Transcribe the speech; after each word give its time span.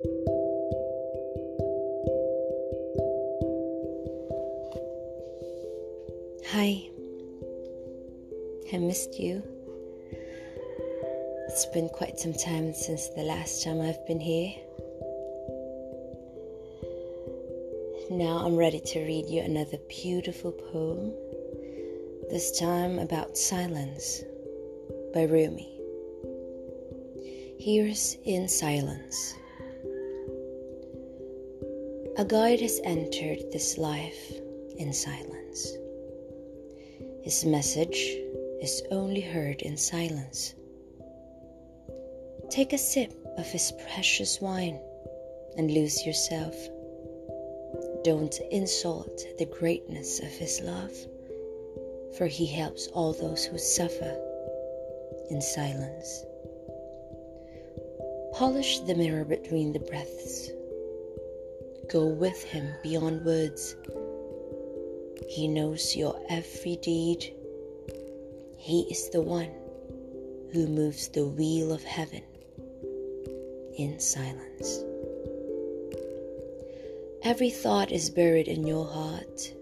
Hi, 0.00 0.08
I 8.72 8.78
missed 8.78 9.18
you. 9.18 9.42
It's 11.48 11.66
been 11.74 11.88
quite 11.88 12.20
some 12.20 12.32
time 12.32 12.74
since 12.74 13.08
the 13.08 13.22
last 13.22 13.64
time 13.64 13.80
I've 13.80 14.06
been 14.06 14.20
here. 14.20 14.54
Now 18.12 18.46
I'm 18.46 18.54
ready 18.54 18.78
to 18.78 19.00
read 19.00 19.26
you 19.26 19.40
another 19.40 19.78
beautiful 19.88 20.52
poem, 20.52 21.12
this 22.30 22.56
time 22.60 23.00
about 23.00 23.36
silence 23.36 24.22
by 25.12 25.24
Rumi. 25.24 25.68
Here's 27.58 28.16
In 28.24 28.46
Silence. 28.46 29.34
A 32.18 32.24
guide 32.24 32.60
has 32.62 32.80
entered 32.82 33.52
this 33.52 33.78
life 33.78 34.32
in 34.76 34.92
silence. 34.92 35.72
His 37.22 37.44
message 37.44 37.96
is 38.60 38.82
only 38.90 39.20
heard 39.20 39.62
in 39.62 39.76
silence. 39.76 40.56
Take 42.50 42.72
a 42.72 42.78
sip 42.78 43.14
of 43.36 43.46
his 43.46 43.72
precious 43.84 44.40
wine 44.40 44.80
and 45.56 45.70
lose 45.70 46.04
yourself. 46.04 46.56
Don't 48.02 48.36
insult 48.50 49.24
the 49.38 49.46
greatness 49.46 50.18
of 50.18 50.30
his 50.30 50.60
love, 50.60 50.90
for 52.16 52.26
he 52.26 52.46
helps 52.46 52.88
all 52.88 53.12
those 53.12 53.44
who 53.44 53.58
suffer 53.58 54.18
in 55.30 55.40
silence. 55.40 56.24
Polish 58.32 58.80
the 58.80 58.96
mirror 58.96 59.24
between 59.24 59.72
the 59.72 59.78
breaths. 59.78 60.50
Go 61.88 62.06
with 62.06 62.42
him 62.44 62.74
beyond 62.82 63.24
words 63.24 63.76
he 65.28 65.46
knows 65.46 65.94
your 65.94 66.18
every 66.30 66.76
deed. 66.76 67.34
He 68.56 68.80
is 68.90 69.10
the 69.10 69.20
one 69.20 69.50
who 70.52 70.66
moves 70.66 71.08
the 71.08 71.26
wheel 71.26 71.70
of 71.70 71.84
heaven 71.84 72.22
in 73.76 74.00
silence. 74.00 74.82
Every 77.22 77.50
thought 77.50 77.92
is 77.92 78.08
buried 78.08 78.48
in 78.48 78.66
your 78.66 78.86
heart. 78.86 79.52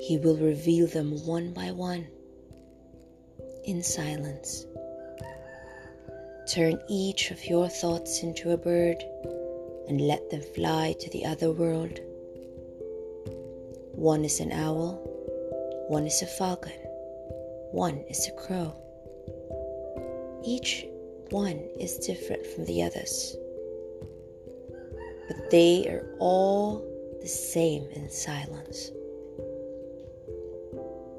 He 0.00 0.18
will 0.18 0.36
reveal 0.36 0.86
them 0.86 1.24
one 1.24 1.52
by 1.52 1.72
one 1.72 2.06
in 3.64 3.82
silence. 3.82 4.66
Turn 6.52 6.78
each 6.86 7.30
of 7.30 7.46
your 7.46 7.68
thoughts 7.68 8.22
into 8.22 8.50
a 8.50 8.58
bird 8.58 9.02
and 9.90 10.06
let 10.06 10.30
them 10.30 10.40
fly 10.40 10.94
to 11.00 11.10
the 11.10 11.24
other 11.26 11.50
world. 11.50 11.98
One 13.92 14.24
is 14.24 14.38
an 14.38 14.52
owl, 14.52 15.02
one 15.88 16.06
is 16.06 16.22
a 16.22 16.26
falcon, 16.26 16.78
one 17.72 18.04
is 18.08 18.28
a 18.28 18.30
crow. 18.30 18.72
Each 20.44 20.86
one 21.30 21.58
is 21.80 21.98
different 21.98 22.46
from 22.46 22.66
the 22.66 22.84
others, 22.84 23.36
but 25.26 25.50
they 25.50 25.88
are 25.88 26.06
all 26.20 26.84
the 27.20 27.26
same 27.26 27.88
in 27.90 28.08
silence. 28.08 28.92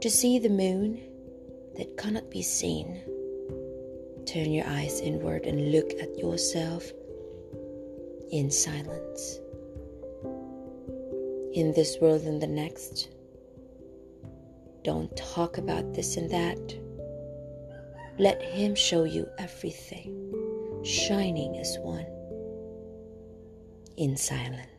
To 0.00 0.08
see 0.08 0.38
the 0.38 0.48
moon 0.48 1.02
that 1.76 1.98
cannot 1.98 2.30
be 2.30 2.40
seen, 2.40 3.02
turn 4.24 4.52
your 4.52 4.66
eyes 4.66 5.02
inward 5.02 5.44
and 5.44 5.70
look 5.70 5.92
at 6.00 6.18
yourself 6.18 6.90
in 8.34 8.50
silence 8.50 9.38
in 11.54 11.72
this 11.72 11.98
world 12.00 12.22
and 12.22 12.42
the 12.42 12.48
next. 12.48 13.10
Don't 14.82 15.16
talk 15.16 15.56
about 15.56 15.94
this 15.94 16.16
and 16.16 16.28
that. 16.32 16.58
Let 18.18 18.42
Him 18.42 18.74
show 18.74 19.04
you 19.04 19.28
everything, 19.38 20.82
shining 20.82 21.58
as 21.58 21.78
one 21.78 22.06
in 23.96 24.16
silence. 24.16 24.73